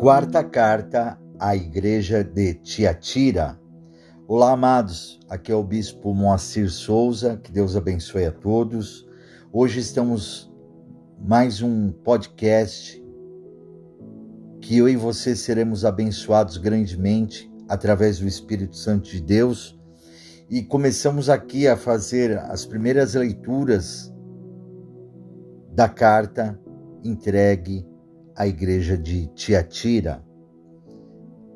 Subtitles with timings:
[0.00, 3.60] Quarta carta à Igreja de Tiatira.
[4.26, 5.20] Olá, amados.
[5.28, 7.36] Aqui é o Bispo Moacir Souza.
[7.36, 9.06] Que Deus abençoe a todos.
[9.52, 10.50] Hoje estamos
[11.20, 12.98] mais um podcast
[14.62, 19.78] que eu e você seremos abençoados grandemente através do Espírito Santo de Deus.
[20.48, 24.10] E começamos aqui a fazer as primeiras leituras
[25.74, 26.58] da carta
[27.04, 27.86] entregue
[28.40, 30.24] à igreja de Tiatira.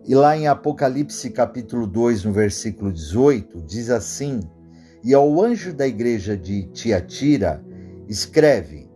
[0.07, 4.41] E lá em Apocalipse capítulo 2, no versículo 18, diz assim:
[5.03, 7.65] E ao anjo da igreja de Tiatira
[8.07, 8.87] escreve: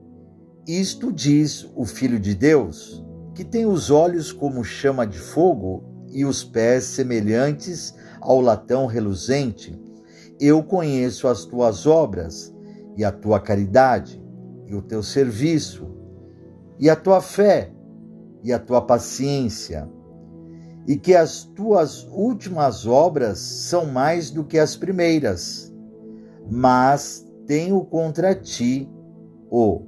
[0.67, 3.03] Isto diz o Filho de Deus,
[3.35, 9.81] que tem os olhos como chama de fogo e os pés semelhantes ao latão reluzente.
[10.39, 12.55] Eu conheço as tuas obras
[12.99, 14.23] e a tua caridade
[14.67, 15.89] e o teu serviço
[16.79, 17.73] e a tua fé
[18.43, 19.89] e a tua paciência,
[20.87, 25.73] e que as tuas últimas obras são mais do que as primeiras.
[26.51, 28.91] Mas tenho contra ti
[29.51, 29.83] o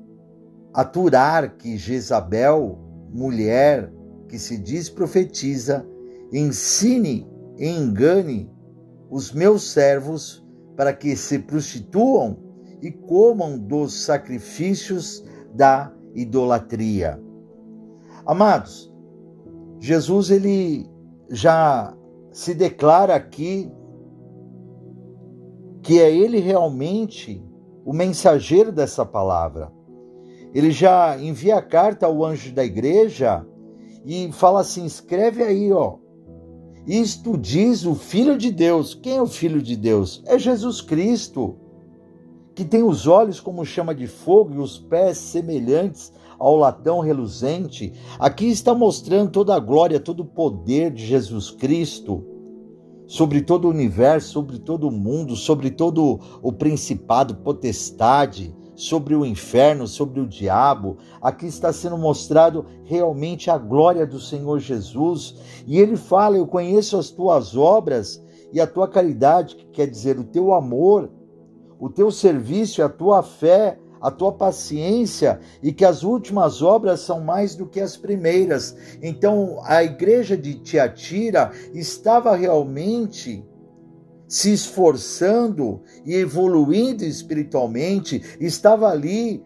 [0.74, 2.78] aturar que Jezabel,
[3.10, 3.92] mulher
[4.28, 5.86] que se diz profetiza,
[6.32, 7.26] ensine
[7.58, 8.50] e engane
[9.10, 12.38] os meus servos para que se prostituam
[12.80, 17.20] e comam dos sacrifícios da idolatria.
[18.30, 18.88] Amados,
[19.80, 20.88] Jesus ele
[21.30, 21.92] já
[22.30, 23.68] se declara aqui
[25.82, 27.44] que é ele realmente
[27.84, 29.72] o mensageiro dessa palavra.
[30.54, 33.44] Ele já envia a carta ao anjo da igreja
[34.06, 35.96] e fala assim: escreve aí, ó.
[36.86, 38.94] Isto diz o Filho de Deus.
[38.94, 40.22] Quem é o Filho de Deus?
[40.24, 41.58] É Jesus Cristo,
[42.54, 47.92] que tem os olhos como chama de fogo e os pés semelhantes ao latão reluzente,
[48.18, 52.26] aqui está mostrando toda a glória, todo o poder de Jesus Cristo
[53.10, 59.26] sobre todo o universo, sobre todo o mundo, sobre todo o principado, potestade, sobre o
[59.26, 60.96] inferno, sobre o diabo.
[61.20, 65.34] Aqui está sendo mostrado realmente a glória do Senhor Jesus.
[65.66, 70.16] E ele fala: Eu conheço as tuas obras e a tua caridade, que quer dizer
[70.16, 71.10] o teu amor,
[71.80, 77.20] o teu serviço a tua fé a tua paciência e que as últimas obras são
[77.20, 78.74] mais do que as primeiras.
[79.02, 83.44] Então, a igreja de Tiatira estava realmente
[84.26, 89.44] se esforçando e evoluindo espiritualmente, estava ali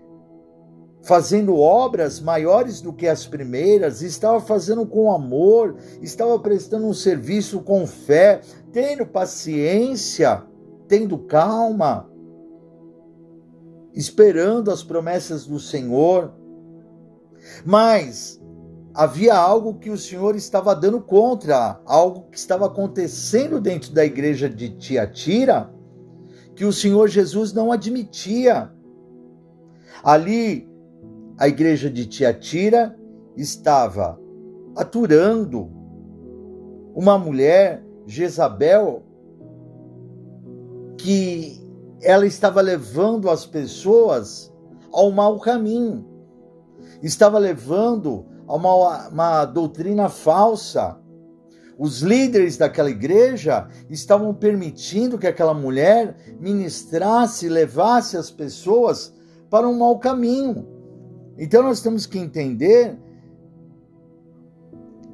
[1.03, 7.61] fazendo obras maiores do que as primeiras, estava fazendo com amor, estava prestando um serviço
[7.61, 8.41] com fé,
[8.73, 10.43] tendo paciência,
[10.87, 12.11] tendo calma
[13.95, 16.33] esperando as promessas do Senhor.
[17.65, 18.41] Mas
[18.95, 24.49] havia algo que o Senhor estava dando contra, algo que estava acontecendo dentro da igreja
[24.49, 25.73] de Tiatira,
[26.55, 28.71] que o Senhor Jesus não admitia.
[30.03, 30.69] Ali,
[31.39, 32.97] a igreja de Tiatira
[33.37, 34.19] estava
[34.77, 35.71] aturando
[36.95, 39.03] uma mulher, Jezabel,
[40.97, 41.64] que
[42.05, 44.53] ela estava levando as pessoas
[44.93, 46.07] ao mau caminho,
[47.03, 50.99] estava levando a uma, uma doutrina falsa.
[51.77, 59.13] Os líderes daquela igreja estavam permitindo que aquela mulher ministrasse, levasse as pessoas
[59.51, 60.69] para um mau caminho.
[61.37, 62.97] Então nós temos que entender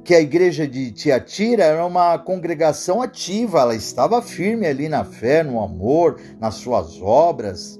[0.03, 5.43] que a igreja de Tiatira era uma congregação ativa, ela estava firme ali na fé,
[5.43, 7.79] no amor, nas suas obras.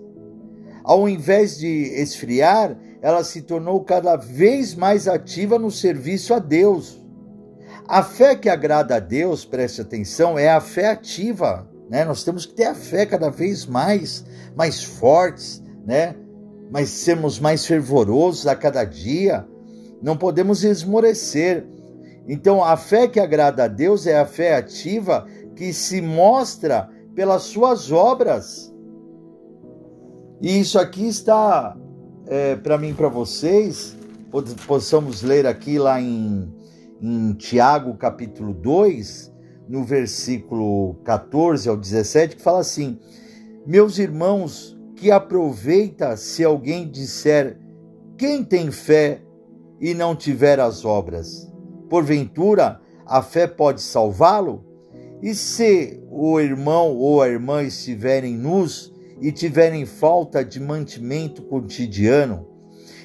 [0.84, 7.02] Ao invés de esfriar, ela se tornou cada vez mais ativa no serviço a Deus.
[7.88, 11.68] A fé que agrada a Deus, preste atenção, é a fé ativa.
[11.90, 12.06] Né?
[12.06, 14.24] Nós temos que ter a fé cada vez mais,
[14.56, 16.16] mais fortes, né?
[16.72, 19.46] mas sermos mais fervorosos a cada dia.
[20.02, 21.66] Não podemos esmorecer
[22.28, 27.44] então, a fé que agrada a Deus é a fé ativa que se mostra pelas
[27.44, 28.73] suas obras.
[30.40, 31.76] E isso aqui está
[32.28, 33.97] é, para mim, para vocês,
[34.66, 36.50] possamos ler aqui lá em,
[37.02, 39.32] em Tiago capítulo 2,
[39.67, 42.97] no versículo 14 ao 17, que fala assim:
[43.66, 47.59] Meus irmãos, que aproveita se alguém disser
[48.17, 49.22] quem tem fé
[49.79, 51.51] e não tiver as obras?
[51.91, 54.64] Porventura a fé pode salvá-lo?
[55.22, 62.47] E se o irmão ou a irmã estiverem nus e tiverem falta de mantimento cotidiano,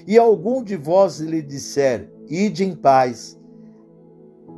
[0.06, 3.36] e algum de vós lhe disser, ide em paz,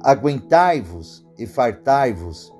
[0.03, 2.53] aguentai-vos e fartai-vos,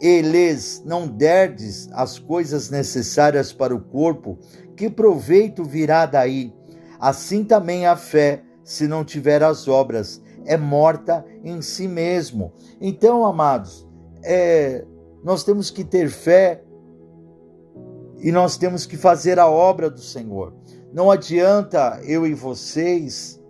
[0.00, 4.38] e lhes não derdes as coisas necessárias para o corpo,
[4.76, 6.52] que proveito virá daí?
[6.98, 12.52] Assim também a fé, se não tiver as obras, é morta em si mesmo.
[12.80, 13.86] Então, amados,
[14.22, 14.84] é,
[15.22, 16.62] nós temos que ter fé
[18.18, 20.54] e nós temos que fazer a obra do Senhor.
[20.92, 23.40] Não adianta eu e vocês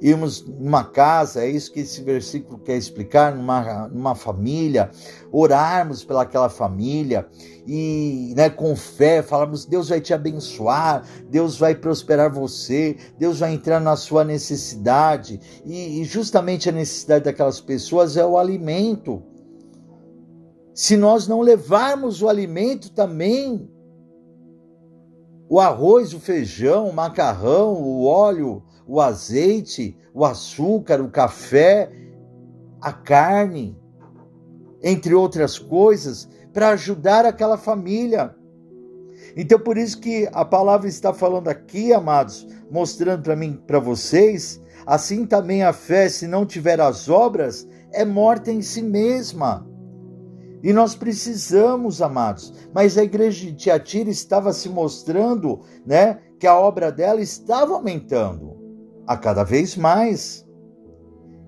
[0.00, 4.90] irmos numa casa, é isso que esse versículo quer explicar, numa, numa família,
[5.32, 7.28] orarmos pelaquela família
[7.66, 13.52] e né, com fé falarmos: Deus vai te abençoar, Deus vai prosperar você, Deus vai
[13.52, 15.40] entrar na sua necessidade.
[15.64, 19.22] E, e justamente a necessidade daquelas pessoas é o alimento.
[20.72, 23.68] Se nós não levarmos o alimento também,
[25.48, 31.90] o arroz, o feijão, o macarrão, o óleo, o azeite, o açúcar, o café,
[32.80, 33.78] a carne,
[34.82, 38.34] entre outras coisas, para ajudar aquela família.
[39.36, 44.60] Então por isso que a palavra está falando aqui, amados, mostrando para mim, para vocês,
[44.86, 49.68] assim também a fé, se não tiver as obras, é morta em si mesma.
[50.62, 52.52] E nós precisamos, amados.
[52.74, 58.57] Mas a igreja de Tiatira estava se mostrando, né, que a obra dela estava aumentando
[59.08, 60.46] a cada vez mais.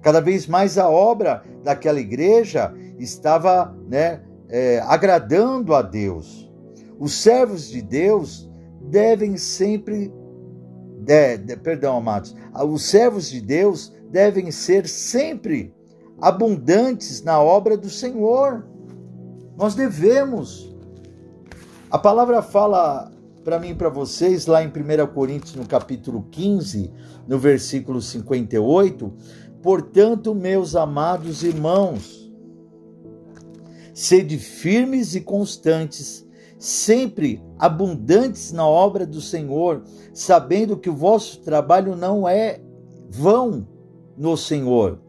[0.00, 6.50] Cada vez mais a obra daquela igreja estava, né, é, agradando a Deus.
[6.98, 10.10] Os servos de Deus devem sempre,
[11.00, 12.34] de, de, perdão, amados,
[12.66, 15.74] os servos de Deus devem ser sempre
[16.18, 18.66] abundantes na obra do Senhor.
[19.56, 20.74] Nós devemos.
[21.90, 23.12] A palavra fala
[23.44, 26.92] para mim e para vocês lá em 1 Coríntios, no capítulo 15,
[27.26, 29.12] no versículo 58.
[29.62, 32.30] Portanto, meus amados irmãos,
[33.94, 36.26] sede firmes e constantes,
[36.58, 39.82] sempre abundantes na obra do Senhor,
[40.12, 42.60] sabendo que o vosso trabalho não é
[43.08, 43.66] vão
[44.16, 45.00] no Senhor.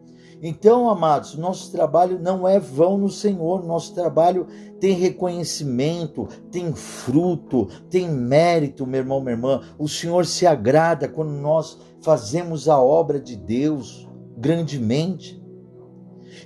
[0.44, 4.46] Então, amados, nosso trabalho não é vão no Senhor, nosso trabalho
[4.82, 9.60] tem reconhecimento, tem fruto, tem mérito, meu irmão, minha irmã.
[9.78, 15.40] O Senhor se agrada quando nós fazemos a obra de Deus grandemente.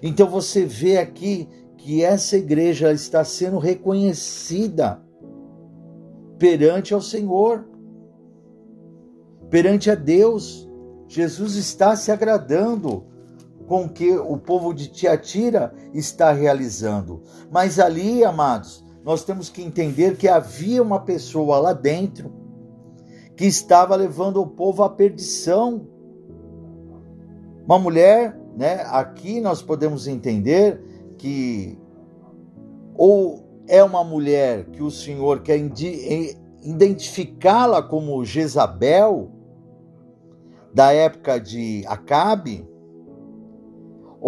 [0.03, 1.49] Então você vê aqui
[1.79, 5.03] que essa igreja está sendo reconhecida
[6.39, 7.67] perante ao Senhor,
[9.49, 10.69] perante a Deus.
[11.09, 13.07] Jesus está se agradando
[13.67, 17.23] com que o povo de Tiatira está realizando.
[17.51, 22.33] Mas ali, amados, nós temos que entender que havia uma pessoa lá dentro
[23.37, 25.87] que estava levando o povo à perdição.
[27.65, 28.83] Uma mulher, né?
[28.87, 30.81] Aqui nós podemos entender
[31.19, 31.79] que
[32.97, 35.59] ou é uma mulher que o Senhor quer
[36.63, 39.31] identificá-la como Jezabel
[40.73, 42.67] da época de Acabe,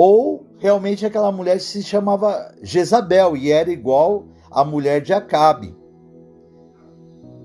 [0.01, 5.77] ou realmente aquela mulher se chamava Jezabel e era igual à mulher de Acabe.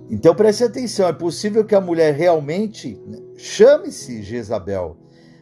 [0.07, 3.01] Então preste atenção, é possível que a mulher realmente
[3.35, 4.95] chame-se Jezabel,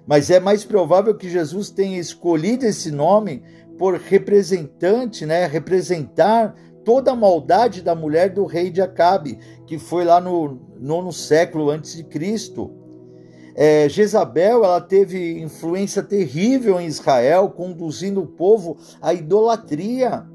[0.07, 3.43] mas é mais provável que Jesus tenha escolhido esse nome
[3.77, 9.37] por representante, né, representar toda a maldade da mulher do rei de Acabe,
[9.67, 12.71] que foi lá no nono século antes de Cristo.
[13.63, 20.25] É, Jezabel ela teve influência terrível em Israel, conduzindo o povo à idolatria.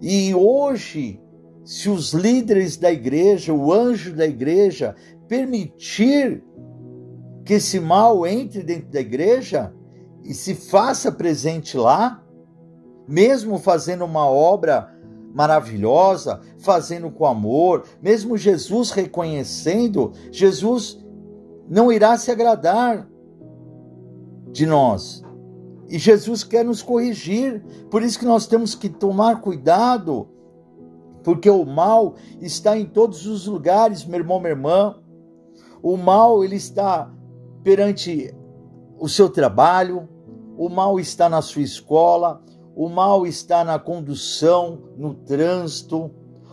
[0.00, 1.20] E hoje,
[1.62, 4.96] se os líderes da igreja, o anjo da igreja,
[5.28, 6.42] permitir
[7.44, 9.74] que esse mal entre dentro da igreja
[10.24, 12.24] e se faça presente lá,
[13.06, 14.90] mesmo fazendo uma obra
[15.34, 21.04] maravilhosa, fazendo com amor, mesmo Jesus reconhecendo, Jesus
[21.68, 23.08] não irá se agradar
[24.52, 25.22] de nós.
[25.88, 30.28] E Jesus quer nos corrigir, por isso que nós temos que tomar cuidado,
[31.22, 34.96] porque o mal está em todos os lugares, meu irmão, minha irmã.
[35.82, 37.12] O mal ele está
[37.62, 38.34] perante
[38.98, 40.08] o seu trabalho,
[40.56, 42.42] o mal está na sua escola,
[42.74, 46.10] o mal está na condução, no trânsito,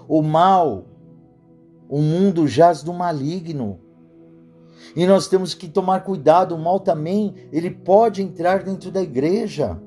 [0.08, 0.86] o mal,
[1.89, 3.79] o mundo jaz do maligno.
[4.96, 9.80] E nós temos que tomar cuidado, o mal também, ele pode entrar dentro da igreja.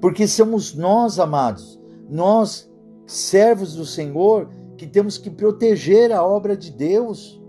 [0.00, 2.70] Porque somos nós, amados, nós,
[3.06, 7.40] servos do Senhor, que temos que proteger a obra de Deus.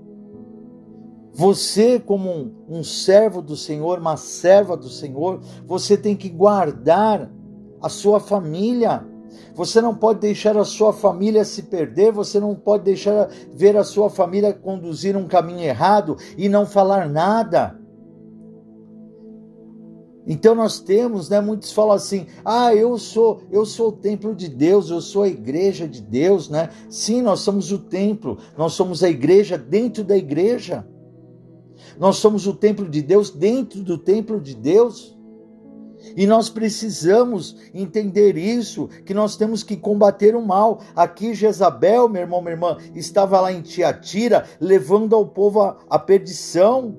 [1.34, 7.32] Você, como um, um servo do Senhor, uma serva do Senhor, você tem que guardar
[7.82, 9.06] a sua família.
[9.55, 13.83] Você não pode deixar a sua família se perder, você não pode deixar ver a
[13.83, 17.79] sua família conduzir um caminho errado e não falar nada.
[20.25, 24.47] Então nós temos, né, muitos falam assim: "Ah, eu sou, eu sou o templo de
[24.47, 26.69] Deus, eu sou a igreja de Deus", né?
[26.89, 30.88] Sim, nós somos o templo, nós somos a igreja dentro da igreja.
[32.00, 35.17] Nós somos o templo de Deus dentro do templo de Deus.
[36.15, 40.81] E nós precisamos entender isso, que nós temos que combater o mal.
[40.96, 46.98] Aqui Jezabel, meu irmão, minha irmã, estava lá em Tiatira, levando ao povo a, perdição.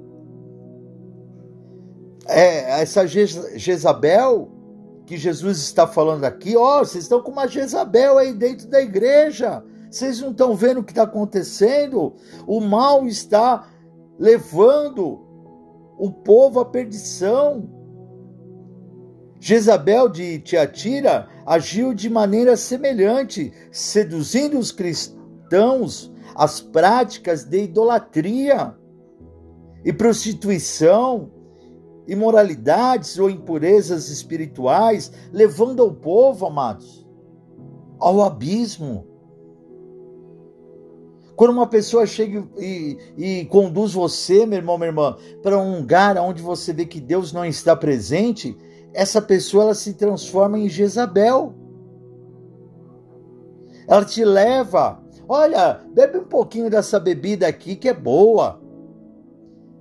[2.26, 4.50] É, essa Jezabel
[5.04, 9.62] que Jesus está falando aqui, ó, vocês estão com uma Jezabel aí dentro da igreja.
[9.90, 12.14] Vocês não estão vendo o que está acontecendo?
[12.46, 13.68] O mal está
[14.18, 15.20] levando
[15.98, 17.81] o povo à perdição.
[19.44, 28.72] Jezabel de Tiatira agiu de maneira semelhante, seduzindo os cristãos às práticas de idolatria
[29.84, 31.32] e prostituição,
[32.06, 37.04] imoralidades ou impurezas espirituais, levando o povo, amados,
[37.98, 39.08] ao abismo.
[41.34, 46.16] Quando uma pessoa chega e, e, conduz você, meu irmão, minha irmã, para um lugar
[46.18, 48.56] onde você vê que Deus não está presente,
[48.94, 51.54] essa pessoa ela se transforma em Jezabel.
[53.88, 58.60] Ela te leva, olha, bebe um pouquinho dessa bebida aqui que é boa.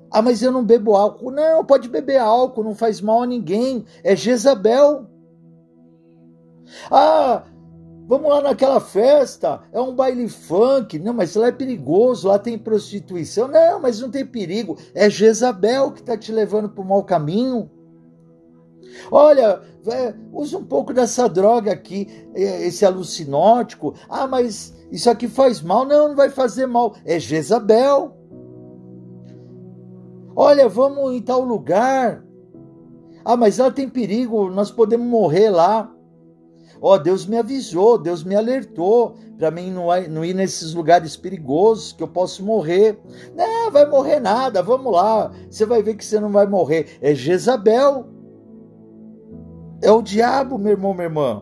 [0.10, 1.32] Ah, mas eu não bebo álcool.
[1.32, 3.86] Não, pode beber álcool, não faz mal a ninguém.
[4.04, 5.08] É Jezabel.
[6.90, 7.44] Ah,
[8.08, 11.00] vamos lá naquela festa, é um baile funk.
[11.00, 13.48] Não, mas lá é perigoso, lá tem prostituição.
[13.48, 14.78] Não, mas não tem perigo.
[14.94, 17.70] É Jezabel que está te levando para o mau caminho.
[19.12, 23.94] Olha, é, usa um pouco dessa droga aqui, é, esse alucinótico.
[24.10, 25.86] Ah, mas isso aqui faz mal.
[25.86, 26.96] Não, não vai fazer mal.
[27.06, 28.18] É Jezabel.
[30.36, 32.24] Olha, vamos em tal lugar.
[33.24, 35.94] Ah, mas lá tem perigo, nós podemos morrer lá.
[36.82, 41.16] Ó, oh, Deus me avisou, Deus me alertou para mim não, não, ir nesses lugares
[41.16, 43.00] perigosos que eu posso morrer.
[43.36, 45.32] Não, vai morrer nada, vamos lá.
[45.50, 47.00] Você vai ver que você não vai morrer.
[47.02, 48.06] É Jezabel.
[49.82, 51.42] É o diabo, meu irmão, minha irmã.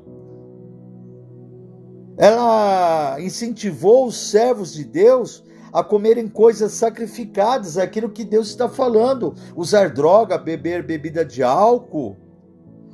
[2.17, 9.35] Ela incentivou os servos de Deus a comerem coisas sacrificadas, aquilo que Deus está falando,
[9.55, 12.17] usar droga, beber bebida de álcool,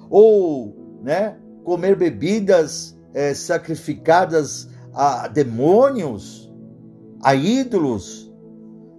[0.09, 6.51] ou né, comer bebidas é, sacrificadas a demônios,
[7.21, 8.31] a ídolos,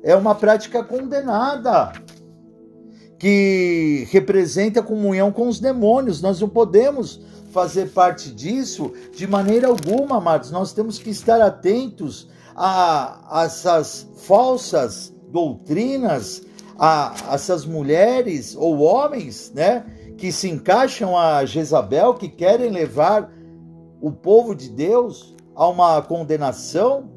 [0.02, 1.92] é uma prática condenada
[3.18, 6.20] que representa a comunhão com os demônios.
[6.20, 7.20] Nós não podemos
[7.50, 10.50] fazer parte disso de maneira alguma, amados.
[10.50, 16.42] Nós temos que estar atentos a essas falsas doutrinas,
[16.78, 19.84] a essas mulheres ou homens, né,
[20.16, 23.30] que se encaixam a Jezabel, que querem levar
[24.00, 27.10] o povo de Deus a uma condenação.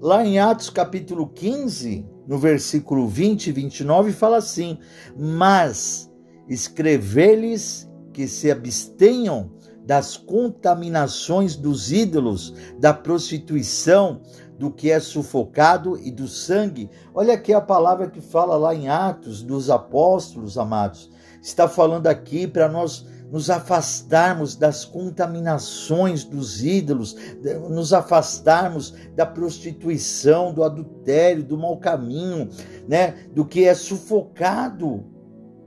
[0.00, 4.78] Lá em Atos capítulo 15, no versículo 20 e 29, fala assim:
[5.18, 6.10] Mas
[6.48, 9.50] escrever-lhes que se abstenham
[9.84, 14.20] das contaminações dos ídolos, da prostituição,
[14.58, 16.88] do que é sufocado e do sangue.
[17.12, 21.10] Olha aqui a palavra que fala lá em Atos dos Apóstolos, amados.
[21.42, 27.16] Está falando aqui para nós nos afastarmos das contaminações dos ídolos,
[27.70, 32.50] nos afastarmos da prostituição, do adultério, do mau caminho,
[32.86, 33.14] né?
[33.34, 35.02] Do que é sufocado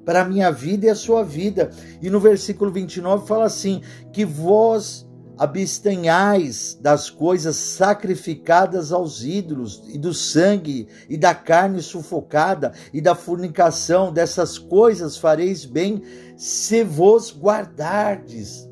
[0.05, 1.71] para a minha vida e a sua vida.
[1.99, 3.81] E no versículo 29 fala assim:
[4.13, 5.04] que vós
[5.37, 13.15] abstenhais das coisas sacrificadas aos ídolos, e do sangue, e da carne sufocada, e da
[13.15, 16.01] fornicação, dessas coisas fareis bem,
[16.37, 18.69] se vos guardardes,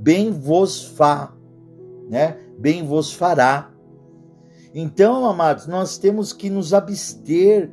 [0.00, 1.32] bem vos fa,
[2.08, 2.38] né?
[2.58, 3.70] Bem vos fará.
[4.74, 7.70] Então, amados, nós temos que nos abster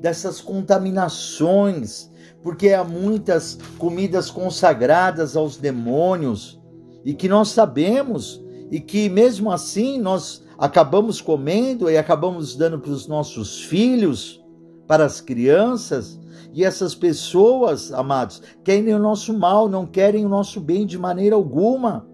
[0.00, 2.10] dessas contaminações,
[2.42, 6.57] porque há muitas comidas consagradas aos demônios,
[7.04, 12.90] e que nós sabemos e que mesmo assim nós acabamos comendo e acabamos dando para
[12.90, 14.44] os nossos filhos,
[14.86, 16.18] para as crianças,
[16.52, 21.36] e essas pessoas, amados, querem o nosso mal, não querem o nosso bem de maneira
[21.36, 22.08] alguma,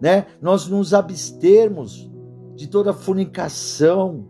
[0.00, 0.26] né?
[0.40, 2.10] Nós nos abstermos
[2.56, 4.26] de toda fornicação,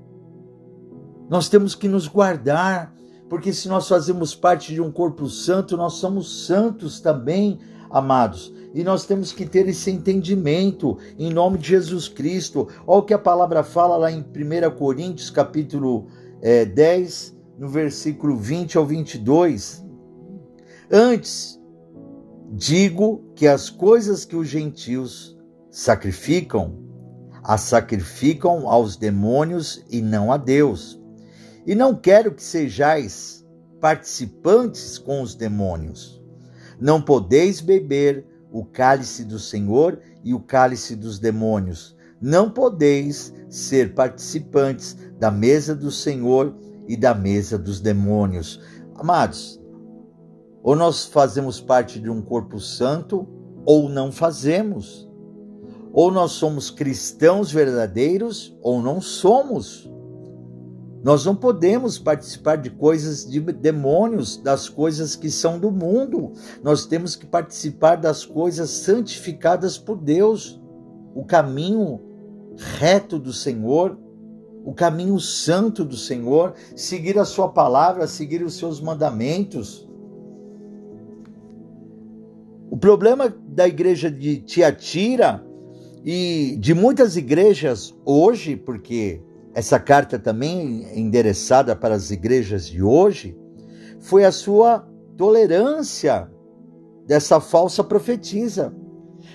[1.31, 2.95] Nós temos que nos guardar,
[3.29, 7.59] porque se nós fazemos parte de um corpo santo, nós somos santos também,
[7.91, 8.52] amados.
[8.75, 12.69] E nós temos que ter esse entendimento em nome de Jesus Cristo.
[12.87, 16.07] Olha o que a palavra fala lá em 1 Coríntios, capítulo
[16.41, 19.85] é, 10, no versículo 20 ao 22.
[20.91, 21.61] Antes,
[22.50, 25.38] digo que as coisas que os gentios
[25.71, 26.79] sacrificam,
[27.45, 30.99] as sacrificam aos demônios e não a Deus.
[31.67, 33.47] E não quero que sejais
[33.81, 36.23] participantes com os demônios.
[36.81, 41.97] Não podeis beber o cálice do Senhor e o cálice dos demônios.
[42.21, 46.54] Não podeis ser participantes da mesa do Senhor
[46.87, 48.61] e da mesa dos demônios.
[48.94, 49.61] Amados,
[50.62, 53.26] ou nós fazemos parte de um corpo santo
[53.64, 55.09] ou não fazemos.
[55.92, 59.91] Ou nós somos cristãos verdadeiros ou não somos.
[61.02, 66.32] Nós não podemos participar de coisas de demônios, das coisas que são do mundo.
[66.62, 70.61] Nós temos que participar das coisas santificadas por Deus.
[71.14, 72.00] O caminho
[72.78, 73.99] reto do Senhor,
[74.64, 79.88] o caminho santo do Senhor, seguir a sua palavra, seguir os seus mandamentos.
[82.71, 85.44] O problema da igreja de Tiatira
[86.04, 89.21] e de muitas igrejas hoje, porque
[89.54, 93.37] essa carta também endereçada para as igrejas de hoje,
[94.00, 96.30] foi a sua tolerância
[97.06, 98.75] dessa falsa profetisa.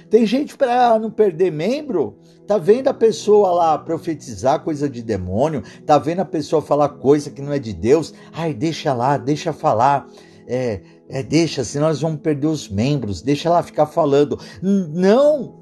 [0.10, 5.64] Tem gente para não perder membro, tá vendo a pessoa lá profetizar coisa de demônio,
[5.86, 9.54] tá vendo a pessoa falar coisa que não é de Deus, ai, deixa lá, deixa
[9.54, 10.08] falar,
[10.48, 14.40] é, é deixa, senão nós vamos perder os membros, deixa lá ficar falando.
[14.62, 15.57] Não!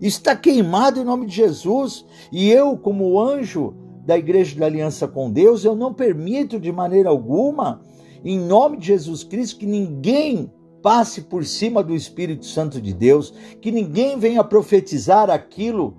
[0.00, 2.04] Está queimado em nome de Jesus.
[2.32, 7.08] E eu, como anjo da Igreja da Aliança com Deus, eu não permito de maneira
[7.08, 7.82] alguma,
[8.24, 10.50] em nome de Jesus Cristo, que ninguém
[10.82, 15.96] passe por cima do Espírito Santo de Deus, que ninguém venha profetizar aquilo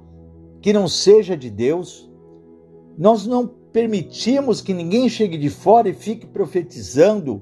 [0.62, 2.10] que não seja de Deus.
[2.98, 7.42] Nós não permitimos que ninguém chegue de fora e fique profetizando,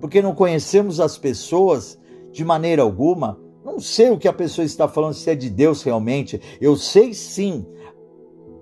[0.00, 1.98] porque não conhecemos as pessoas
[2.30, 3.40] de maneira alguma.
[3.64, 6.40] Não sei o que a pessoa está falando, se é de Deus realmente.
[6.60, 7.66] Eu sei sim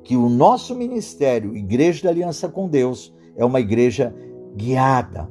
[0.04, 4.14] que o nosso ministério, Igreja da Aliança com Deus, é uma igreja
[4.54, 5.28] guiada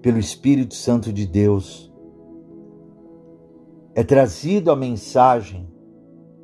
[0.00, 1.92] pelo Espírito Santo de Deus.
[3.94, 5.68] É trazido a mensagem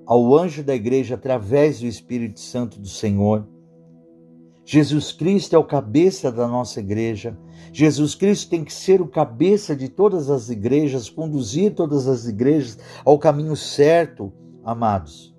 [0.04, 3.48] ao anjo da igreja através do Espírito Santo do Senhor.
[4.64, 7.36] Jesus Cristo é o cabeça da nossa igreja.
[7.72, 12.78] Jesus Cristo tem que ser o cabeça de todas as igrejas, conduzir todas as igrejas
[13.04, 14.32] ao caminho certo,
[14.64, 15.34] amados.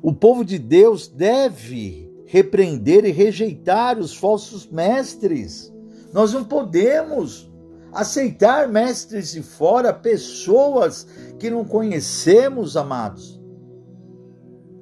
[0.00, 5.72] O povo de Deus deve repreender e rejeitar os falsos mestres.
[6.12, 7.50] Nós não podemos
[7.92, 11.06] aceitar mestres de fora, pessoas
[11.38, 13.37] que não conhecemos, amados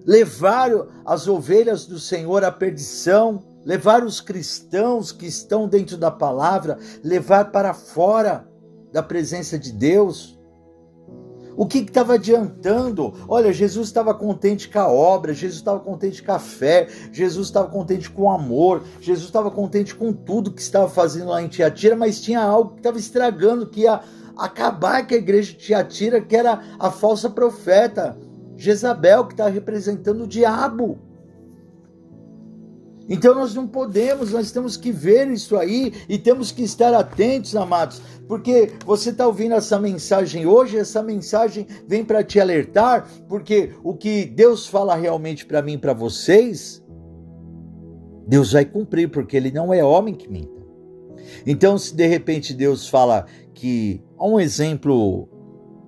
[0.07, 0.71] levar
[1.05, 7.47] as ovelhas do Senhor à perdição, levar os cristãos que estão dentro da palavra, levar
[7.51, 8.49] para fora
[8.93, 10.37] da presença de Deus.
[11.57, 13.15] O que estava adiantando?
[13.27, 17.67] Olha, Jesus estava contente com a obra, Jesus estava contente com a fé, Jesus estava
[17.69, 21.97] contente com o amor, Jesus estava contente com tudo que estava fazendo lá em Tiatira,
[21.97, 24.03] mas tinha algo que estava estragando, que ia
[24.37, 28.17] acabar com a igreja de Tiatira, que era a falsa profeta.
[28.57, 30.99] Jezabel, que está representando o diabo.
[33.09, 37.55] Então nós não podemos, nós temos que ver isso aí e temos que estar atentos,
[37.55, 43.71] amados, porque você está ouvindo essa mensagem hoje, essa mensagem vem para te alertar, porque
[43.85, 46.83] o que Deus fala realmente para mim e para vocês,
[48.27, 50.57] Deus vai cumprir, porque Ele não é homem que minta.
[51.47, 55.29] Então, se de repente Deus fala que, um exemplo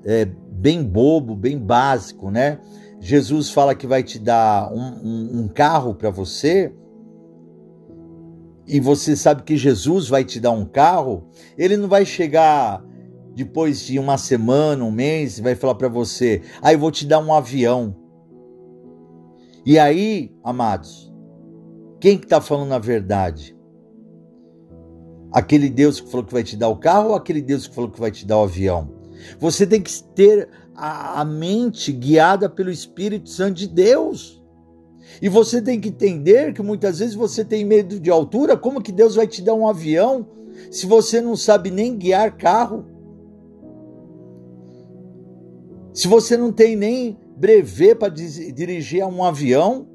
[0.04, 0.28] é,
[0.58, 2.58] bem bobo, bem básico, né?
[3.00, 6.74] Jesus fala que vai te dar um, um, um carro para você,
[8.66, 12.84] e você sabe que Jesus vai te dar um carro, ele não vai chegar
[13.34, 17.06] depois de uma semana, um mês, e vai falar para você: "Ah, eu vou te
[17.06, 17.96] dar um avião".
[19.64, 21.12] E aí, amados,
[22.00, 23.56] quem que está falando a verdade?
[25.32, 27.90] Aquele Deus que falou que vai te dar o carro ou aquele Deus que falou
[27.90, 28.97] que vai te dar o avião?
[29.38, 34.42] Você tem que ter a, a mente guiada pelo Espírito Santo de Deus.
[35.20, 38.92] E você tem que entender que muitas vezes você tem medo de altura, como que
[38.92, 40.26] Deus vai te dar um avião
[40.70, 42.84] se você não sabe nem guiar carro?
[45.92, 49.88] Se você não tem nem brevet para dirigir um avião?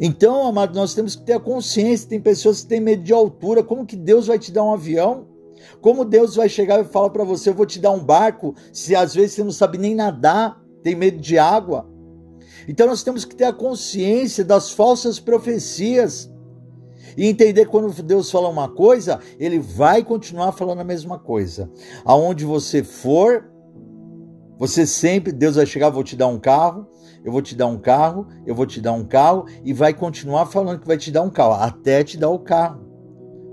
[0.00, 2.08] Então, amado, nós temos que ter a consciência.
[2.08, 3.62] Tem pessoas que têm medo de altura.
[3.62, 5.26] Como que Deus vai te dar um avião?
[5.80, 8.94] Como Deus vai chegar e falar para você: Eu vou te dar um barco, se
[8.94, 11.90] às vezes você não sabe nem nadar, tem medo de água?
[12.68, 16.30] Então, nós temos que ter a consciência das falsas profecias
[17.16, 21.70] e entender quando Deus fala uma coisa, ele vai continuar falando a mesma coisa.
[22.04, 23.50] Aonde você for,
[24.58, 26.86] você sempre, Deus vai chegar, vou te dar um carro,
[27.24, 30.46] eu vou te dar um carro, eu vou te dar um carro, e vai continuar
[30.46, 32.81] falando que vai te dar um carro, até te dar o carro.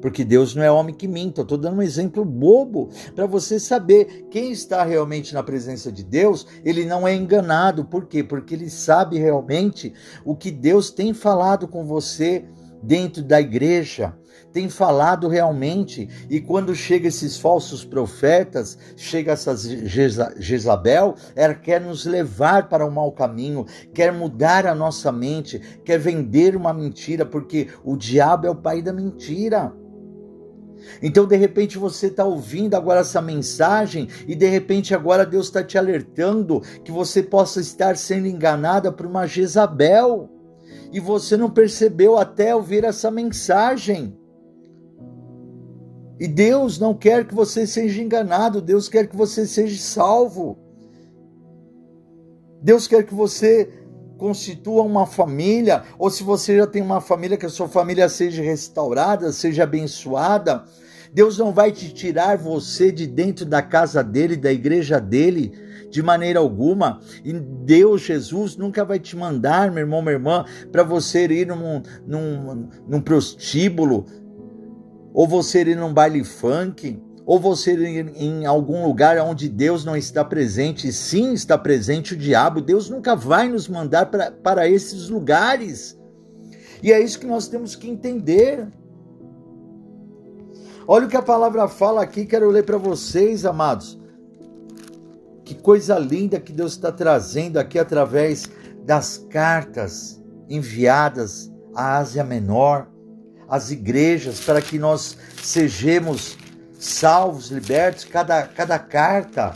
[0.02, 1.42] Porque Deus não é homem que minta.
[1.42, 6.46] Estou dando um exemplo bobo para você saber quem está realmente na presença de Deus,
[6.64, 7.86] ele não é enganado.
[7.86, 8.24] Por quê?
[8.24, 12.46] Porque ele sabe realmente o que Deus tem falado com você
[12.82, 14.14] dentro da igreja,
[14.52, 16.10] tem falado realmente.
[16.30, 19.56] E quando chega esses falsos profetas, chega essa
[20.38, 26.00] Jezabel, ela quer nos levar para um mau caminho, quer mudar a nossa mente, quer
[26.00, 29.74] vender uma mentira, porque o diabo é o pai da mentira.
[31.02, 35.64] Então, de repente, você está ouvindo agora essa mensagem e de repente agora Deus está
[35.64, 40.30] te alertando que você possa estar sendo enganada por uma Jezabel
[40.92, 44.18] e você não percebeu até ouvir essa mensagem.
[46.20, 50.58] E Deus não quer que você seja enganado, Deus quer que você seja salvo.
[52.62, 53.79] Deus quer que você
[54.20, 58.44] constitua uma família, ou se você já tem uma família, que a sua família seja
[58.44, 60.66] restaurada, seja abençoada.
[61.12, 65.54] Deus não vai te tirar você de dentro da casa dele, da igreja dele,
[65.90, 67.00] de maneira alguma.
[67.24, 71.82] E Deus, Jesus, nunca vai te mandar, meu irmão, minha irmã, para você ir num,
[72.06, 74.06] num, num prostíbulo,
[75.14, 79.96] ou você ir num baile funk, ou você ir em algum lugar onde Deus não
[79.96, 82.60] está presente, sim está presente o diabo.
[82.60, 85.96] Deus nunca vai nos mandar pra, para esses lugares.
[86.82, 88.68] E é isso que nós temos que entender.
[90.88, 94.02] Olha o que a palavra fala aqui, quero ler para vocês, amados.
[95.46, 98.50] Que coisa linda que Deus está trazendo aqui através
[98.88, 102.88] das cartas enviadas à Ásia Menor,
[103.48, 106.39] às igrejas, para que nós sejamos
[106.80, 108.06] salvos, libertos.
[108.06, 109.52] Cada, cada carta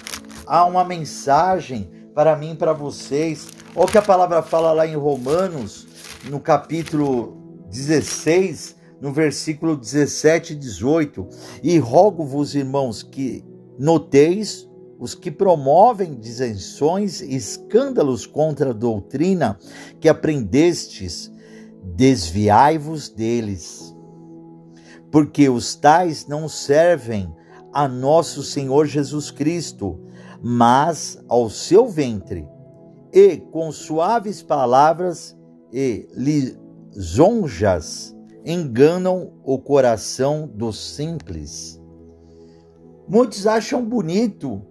[0.45, 3.47] há uma mensagem para mim e para vocês.
[3.75, 5.87] Olha o que a palavra fala lá em Romanos,
[6.29, 11.27] no capítulo 16, no versículo 17 e 18.
[11.63, 13.43] E rogo-vos, irmãos, que
[13.79, 19.57] noteis os que promovem disenções e escândalos contra a doutrina
[19.99, 21.31] que aprendestes,
[21.83, 23.92] desviai-vos deles.
[25.13, 27.31] Porque os tais não servem
[27.71, 29.99] a nosso Senhor Jesus Cristo,
[30.41, 32.47] mas ao seu ventre,
[33.13, 35.37] e com suaves palavras
[35.71, 41.79] e lisonjas enganam o coração dos simples.
[43.07, 44.65] Muitos acham bonito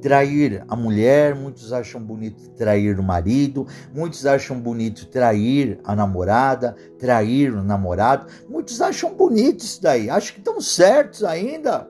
[0.00, 6.74] trair a mulher, muitos acham bonito trair o marido, muitos acham bonito trair a namorada,
[6.98, 11.88] trair o namorado, muitos acham bonito isso daí, acham que estão certos ainda.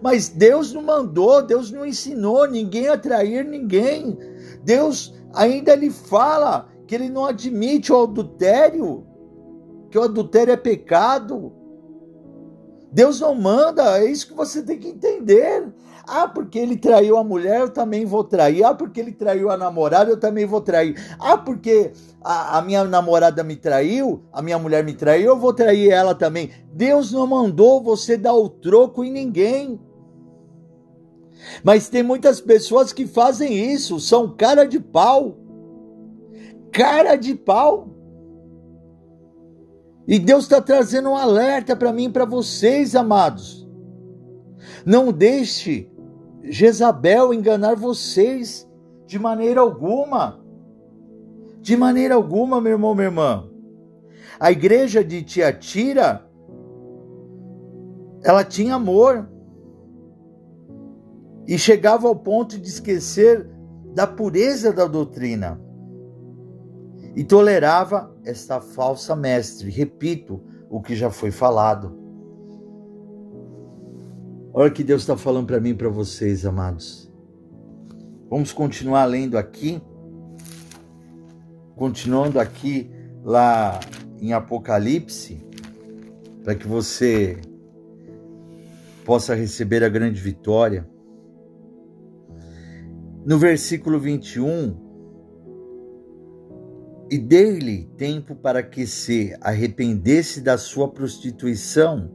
[0.00, 4.16] Mas Deus não mandou, Deus não ensinou ninguém a trair ninguém.
[4.62, 9.04] Deus ainda lhe fala que ele não admite o adultério,
[9.90, 11.52] que o adultério é pecado.
[12.92, 15.68] Deus não manda, é isso que você tem que entender.
[16.10, 18.64] Ah, porque ele traiu a mulher, eu também vou trair.
[18.64, 20.96] Ah, porque ele traiu a namorada, eu também vou trair.
[21.18, 21.92] Ah, porque
[22.24, 26.14] a, a, minha namorada me traiu, a minha mulher me traiu, eu vou trair ela
[26.14, 26.50] também.
[26.72, 29.78] Deus não mandou você dar o troco em ninguém.
[31.62, 35.36] Mas tem muitas pessoas que fazem isso, são cara de pau.
[36.72, 37.94] Cara de pau.
[40.06, 43.68] E Deus está trazendo um alerta para mim e para vocês, amados.
[44.86, 45.90] Não deixe
[46.42, 48.68] Jezabel enganar vocês
[49.06, 50.40] de maneira alguma.
[51.60, 53.50] De maneira alguma, meu irmão, minha irmã.
[54.38, 56.24] A igreja de Tiatira,
[58.22, 59.28] ela tinha amor
[61.46, 63.48] e chegava ao ponto de esquecer
[63.94, 65.60] da pureza da doutrina
[67.16, 69.70] e tolerava esta falsa mestre.
[69.70, 71.97] Repito o que já foi falado.
[74.60, 77.08] Olha o que Deus está falando para mim e para vocês, amados.
[78.28, 79.80] Vamos continuar lendo aqui.
[81.76, 82.90] Continuando aqui
[83.22, 83.78] lá
[84.20, 85.46] em Apocalipse,
[86.42, 87.38] para que você
[89.04, 90.90] possa receber a grande vitória.
[93.24, 94.76] No versículo 21,
[97.08, 102.10] e dei-lhe tempo para que se arrependesse da sua prostituição,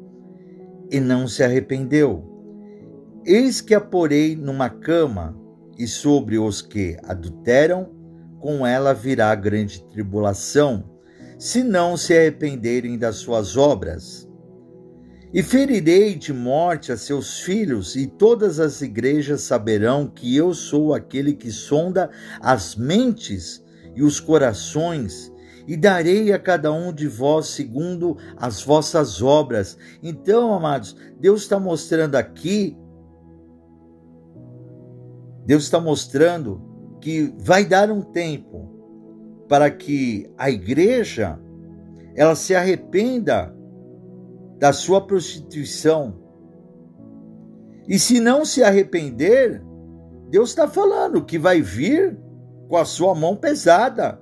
[0.91, 2.32] e não se arrependeu.
[3.25, 5.33] Eis que a porei numa cama,
[5.77, 7.89] e sobre os que adulteram,
[8.39, 10.83] com ela virá grande tribulação,
[11.39, 14.27] se não se arrependerem das suas obras.
[15.33, 20.93] E ferirei de morte a seus filhos, e todas as igrejas saberão que eu sou
[20.93, 22.09] aquele que sonda
[22.41, 23.63] as mentes
[23.95, 25.31] e os corações,
[25.65, 29.77] e darei a cada um de vós segundo as vossas obras.
[30.03, 32.77] Então, amados, Deus está mostrando aqui,
[35.45, 36.61] Deus está mostrando
[37.01, 38.69] que vai dar um tempo
[39.47, 41.39] para que a igreja
[42.15, 43.53] ela se arrependa
[44.57, 46.15] da sua prostituição.
[47.87, 49.61] E se não se arrepender,
[50.29, 52.17] Deus está falando que vai vir
[52.69, 54.21] com a sua mão pesada,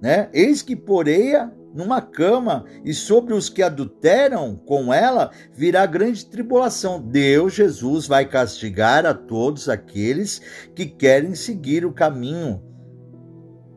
[0.00, 0.30] né?
[0.32, 7.02] Eis que poreia numa cama e sobre os que adulteram com ela virá grande tribulação.
[7.02, 10.40] Deus, Jesus, vai castigar a todos aqueles
[10.74, 12.62] que querem seguir o caminho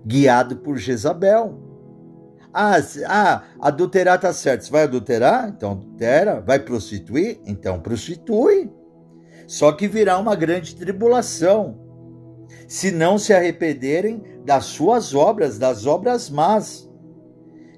[0.05, 1.63] guiado por Jezabel.
[2.53, 4.63] Ah, ah, adulterar tá certo.
[4.63, 5.49] Você vai adulterar?
[5.49, 6.39] Então adultera.
[6.41, 7.39] Vai prostituir?
[7.45, 8.71] Então prostitui.
[9.47, 11.79] Só que virá uma grande tribulação
[12.67, 16.87] se não se arrependerem das suas obras, das obras más.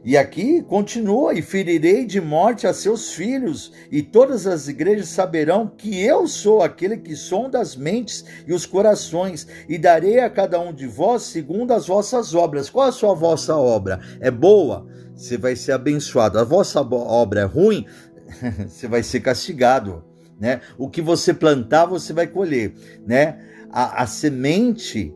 [0.03, 5.67] E aqui continua: e ferirei de morte a seus filhos, e todas as igrejas saberão
[5.67, 10.59] que eu sou aquele que sonda as mentes e os corações, e darei a cada
[10.59, 12.69] um de vós segundo as vossas obras.
[12.69, 13.99] Qual a sua vossa obra?
[14.19, 14.87] É boa?
[15.15, 16.39] Você vai ser abençoado.
[16.39, 17.85] A vossa obra é ruim?
[18.67, 20.03] você vai ser castigado.
[20.39, 20.61] Né?
[20.77, 22.73] O que você plantar, você vai colher.
[23.05, 23.37] Né?
[23.71, 25.13] a, a semente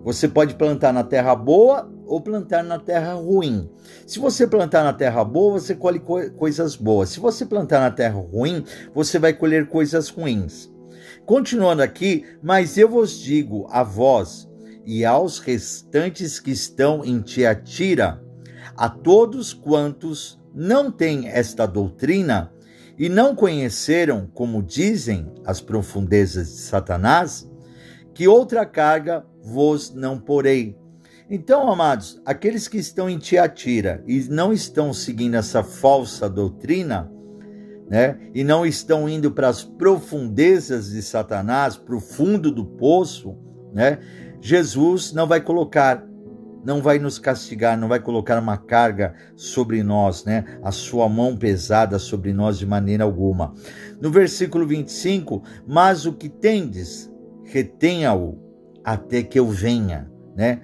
[0.00, 3.70] você pode plantar na terra boa ou plantar na terra ruim.
[4.06, 7.10] Se você plantar na terra boa, você colhe co coisas boas.
[7.10, 10.70] Se você plantar na terra ruim, você vai colher coisas ruins.
[11.26, 14.48] Continuando aqui, mas eu vos digo a vós
[14.84, 18.22] e aos restantes que estão em Tiatira,
[18.74, 22.50] a todos quantos não têm esta doutrina
[22.98, 27.48] e não conheceram, como dizem, as profundezas de Satanás,
[28.14, 30.76] que outra carga vos não porei.
[31.30, 37.12] Então, amados, aqueles que estão em Tiatira e não estão seguindo essa falsa doutrina,
[37.88, 43.36] né, e não estão indo para as profundezas de Satanás, para o fundo do poço,
[43.74, 43.98] né,
[44.40, 46.02] Jesus não vai colocar,
[46.64, 51.36] não vai nos castigar, não vai colocar uma carga sobre nós, né, a sua mão
[51.36, 53.52] pesada sobre nós de maneira alguma.
[54.00, 57.10] No versículo 25, mas o que tendes,
[57.44, 58.38] retenha-o
[58.82, 60.60] até que eu venha, né?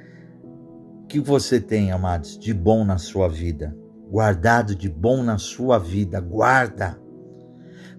[1.08, 3.76] Que você tem, amados, de bom na sua vida,
[4.10, 6.98] guardado de bom na sua vida, guarda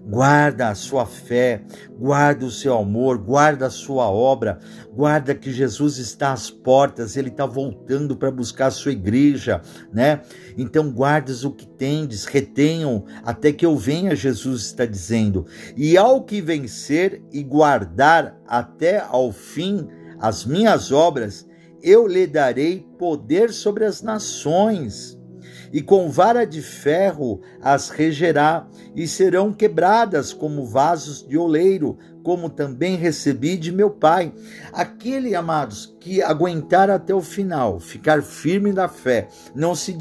[0.06, 1.62] guarda a sua fé,
[1.98, 4.58] guarda o seu amor, guarda a sua obra,
[4.94, 9.60] guarda que Jesus está às portas, ele está voltando para buscar a sua igreja,
[9.92, 10.20] né?
[10.56, 15.44] Então guardas o que tendes, retenham até que eu venha, Jesus está dizendo.
[15.76, 19.88] E ao que vencer e guardar até ao fim
[20.20, 21.46] as minhas obras,
[21.82, 25.16] eu lhe darei poder sobre as nações
[25.72, 32.48] e com vara de ferro as regerá, e serão quebradas como vasos de oleiro, como
[32.48, 34.32] também recebi de meu Pai.
[34.72, 39.92] Aquele, amados, que aguentar até o final, ficar firme na fé, não se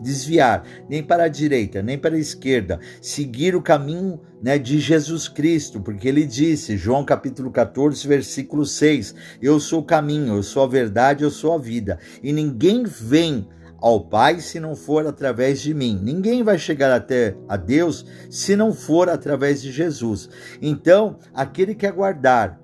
[0.00, 5.28] desviar nem para a direita, nem para a esquerda, seguir o caminho né, de Jesus
[5.28, 10.62] Cristo, porque ele disse, João capítulo 14, versículo 6, Eu sou o caminho, eu sou
[10.62, 13.46] a verdade, eu sou a vida, e ninguém vem
[13.80, 15.98] ao Pai se não for através de mim.
[16.02, 20.28] Ninguém vai chegar até a Deus se não for através de Jesus.
[20.60, 22.60] Então, aquele que aguardar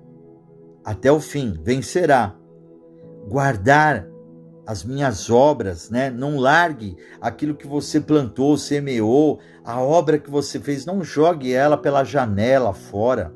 [0.85, 2.37] até o fim vencerá.
[3.29, 4.07] Guardar
[4.67, 6.11] as minhas obras, né?
[6.11, 11.77] Não largue aquilo que você plantou, semeou, a obra que você fez, não jogue ela
[11.77, 13.35] pela janela fora.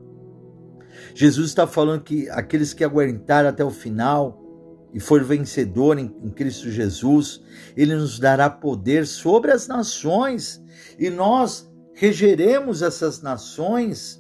[1.13, 4.41] Jesus está falando que aqueles que aguentar até o final,
[4.95, 7.43] e for vencedor em, em Cristo Jesus,
[7.77, 10.63] ele nos dará poder sobre as nações
[10.99, 14.20] e nós regeremos essas nações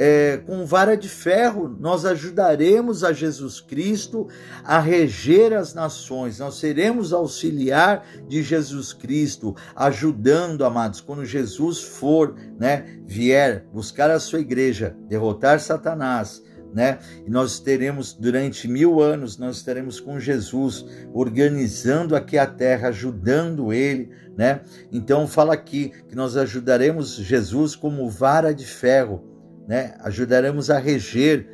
[0.00, 4.28] é, com vara de ferro, nós ajudaremos a Jesus Cristo
[4.62, 12.36] a reger as nações, nós seremos auxiliar de Jesus Cristo, ajudando, amados, quando Jesus for,
[12.60, 16.98] né, vier buscar a sua igreja, derrotar Satanás, né?
[17.26, 20.84] E nós teremos durante mil anos, nós estaremos com Jesus,
[21.14, 24.60] organizando aqui a terra, ajudando Ele, né?
[24.92, 29.37] Então fala aqui que nós ajudaremos Jesus como vara de ferro,
[29.68, 29.94] né?
[30.00, 31.46] Ajudaremos a reger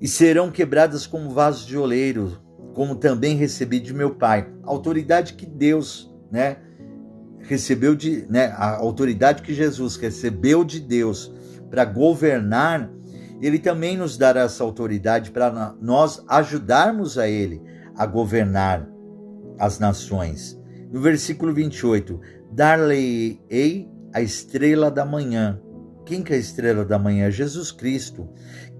[0.00, 2.38] e serão quebradas como vasos de oleiro,
[2.74, 4.52] como também recebi de meu Pai.
[4.64, 6.56] Autoridade que Deus, né?
[7.38, 8.46] Recebeu de, né?
[8.56, 11.32] A autoridade que Jesus recebeu de Deus
[11.70, 12.90] para governar
[13.40, 17.62] ele também nos dará essa autoridade para nós ajudarmos a ele
[17.96, 18.86] a governar
[19.58, 20.60] as nações.
[20.92, 22.20] No versículo 28,
[22.52, 25.58] dar-lhe-ei a estrela da manhã.
[26.10, 27.30] Quem que é a estrela da manhã?
[27.30, 28.28] Jesus Cristo.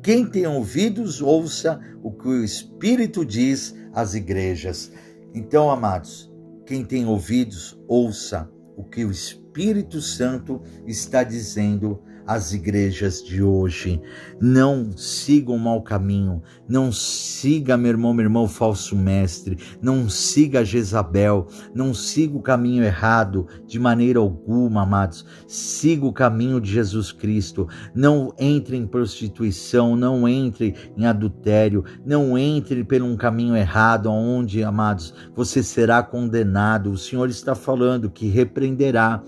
[0.02, 4.90] Quem tem ouvidos, ouça o que o Espírito diz às igrejas.
[5.32, 6.28] Então, amados,
[6.66, 14.00] quem tem ouvidos, ouça o que o Espírito Santo está dizendo as igrejas de hoje.
[14.40, 20.64] Não siga o mau caminho, não siga, meu irmão, meu irmão, falso mestre, não siga
[20.64, 25.24] Jezabel, não siga o caminho errado de maneira alguma, amados.
[25.46, 27.68] Siga o caminho de Jesus Cristo.
[27.94, 34.62] Não entre em prostituição, não entre em adultério, não entre por um caminho errado, onde,
[34.62, 36.90] amados, você será condenado.
[36.90, 39.22] O Senhor está falando que repreenderá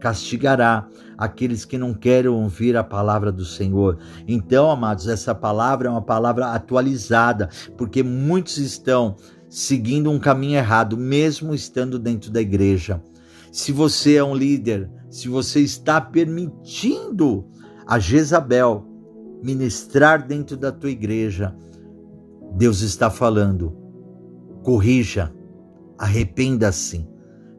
[0.00, 0.88] castigará
[1.20, 3.98] aqueles que não querem ouvir a palavra do Senhor.
[4.26, 10.96] Então, amados, essa palavra é uma palavra atualizada, porque muitos estão seguindo um caminho errado,
[10.96, 13.02] mesmo estando dentro da igreja.
[13.52, 17.46] Se você é um líder, se você está permitindo
[17.86, 18.86] a Jezabel
[19.42, 21.54] ministrar dentro da tua igreja,
[22.56, 23.76] Deus está falando:
[24.62, 25.34] corrija,
[25.98, 27.09] arrependa-se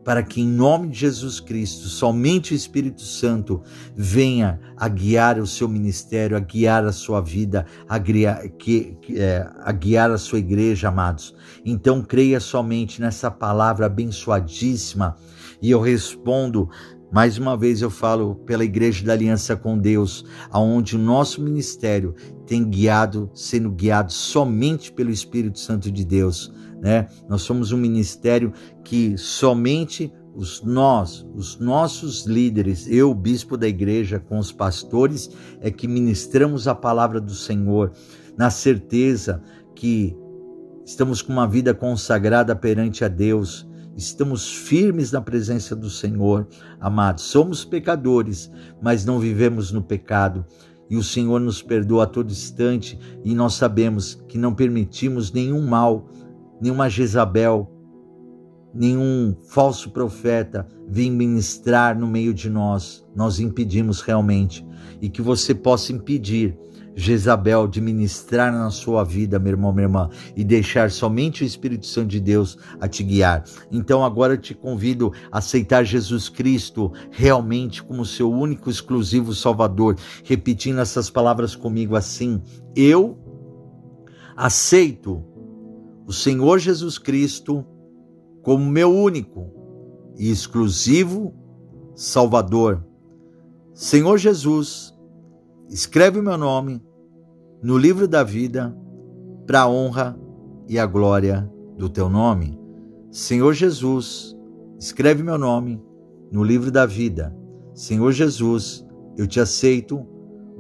[0.04, 3.62] para que, em nome de Jesus Cristo, somente o Espírito Santo
[3.96, 9.48] venha a guiar o seu ministério, a guiar a sua vida, a guiar, que, é,
[9.60, 11.36] a guiar a sua igreja, amados.
[11.64, 15.16] Então, creia somente nessa palavra abençoadíssima.
[15.62, 16.70] E eu respondo
[17.12, 22.16] mais uma vez eu falo pela Igreja da Aliança com Deus, aonde o nosso ministério
[22.48, 27.08] tem guiado, sendo guiado somente pelo Espírito Santo de Deus né?
[27.30, 28.52] Nós somos um ministério
[28.84, 35.70] que somente os nós, os nossos líderes, eu, bispo da igreja, com os pastores, é
[35.70, 37.92] que ministramos a palavra do Senhor,
[38.38, 39.44] na certeza
[39.76, 40.16] que
[40.86, 46.48] estamos com uma vida consagrada perante a Deus, estamos firmes na presença do Senhor,
[46.80, 47.26] amados.
[47.26, 48.50] Somos pecadores,
[48.82, 50.46] mas não vivemos no pecado.
[50.90, 55.66] E o Senhor nos perdoa a todo instante, e nós sabemos que não permitimos nenhum
[55.66, 56.10] mal
[56.62, 57.70] nenhuma Jezabel,
[58.74, 63.06] nenhum falso profeta vir ministrar no meio de nós.
[63.16, 64.66] Nós impedimos realmente.
[65.02, 66.58] E que você possa impedir
[66.96, 71.86] Jezabel de ministrar na sua vida, meu irmão, minha irmã, e deixar somente o Espírito
[71.86, 73.44] Santo de Deus a te guiar.
[73.72, 79.96] Então agora eu te convido a aceitar Jesus Cristo realmente como seu único exclusivo Salvador,
[80.24, 82.42] repetindo essas palavras comigo assim:
[82.76, 83.18] Eu
[84.36, 85.24] aceito
[86.12, 87.66] o Senhor Jesus Cristo
[88.44, 89.50] como meu único
[90.18, 91.34] e exclusivo
[91.96, 92.86] Salvador.
[93.74, 94.94] Senhor Jesus,
[95.70, 96.84] escreve o meu nome
[97.64, 98.78] no livro da vida
[99.48, 100.20] para a honra
[100.68, 102.60] e a glória do teu nome.
[103.10, 104.36] Senhor Jesus,
[104.78, 105.82] escreve meu nome
[106.30, 107.34] no livro da vida.
[107.74, 108.86] Senhor Jesus,
[109.18, 110.06] eu te aceito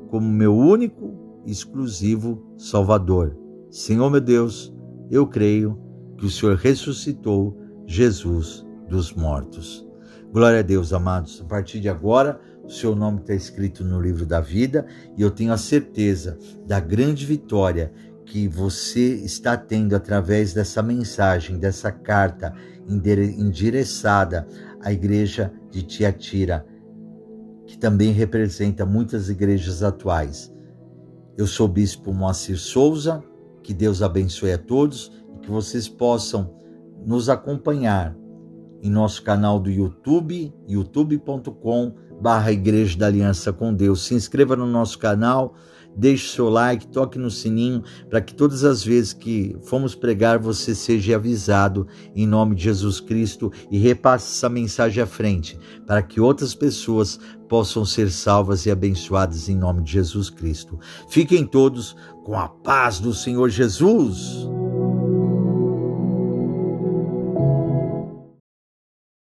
[0.09, 3.37] como meu único e exclusivo Salvador.
[3.69, 4.73] Senhor meu Deus,
[5.11, 5.77] eu creio
[6.17, 9.85] que o Senhor ressuscitou Jesus dos mortos.
[10.31, 11.41] Glória a Deus, amados.
[11.41, 14.85] A partir de agora, o seu nome está escrito no livro da vida
[15.17, 17.91] e eu tenho a certeza da grande vitória
[18.25, 22.53] que você está tendo através dessa mensagem, dessa carta
[22.87, 24.47] endereçada
[24.79, 26.65] à igreja de Tiatira,
[27.65, 30.53] que também representa muitas igrejas atuais.
[31.37, 33.21] Eu sou o bispo Moacir Souza
[33.63, 36.53] que Deus abençoe a todos e que vocês possam
[37.05, 38.15] nos acompanhar
[38.81, 44.05] em nosso canal do YouTube, youtube.com barra Igreja da Aliança com Deus.
[44.05, 45.55] Se inscreva no nosso canal,
[45.95, 50.73] deixe seu like, toque no sininho para que todas as vezes que formos pregar você
[50.75, 56.21] seja avisado em nome de Jesus Cristo e repasse essa mensagem à frente para que
[56.21, 57.19] outras pessoas
[57.49, 60.79] possam ser salvas e abençoadas em nome de Jesus Cristo.
[61.09, 64.47] Fiquem todos com a paz do Senhor Jesus.